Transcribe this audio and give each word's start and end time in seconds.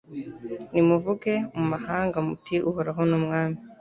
Nimuvuge 0.73 1.33
mu 1.57 1.63
mahanga 1.71 2.17
muti 2.27 2.55
Uhoraho 2.69 3.01
ni 3.09 3.15
Umwami 3.19 3.57